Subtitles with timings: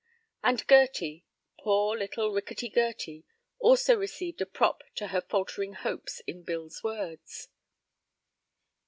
[0.43, 1.25] And Gerty;
[1.59, 3.23] poor little, rickety Gerty,
[3.59, 7.49] also received a prop to her faltering hopes in Bill's words.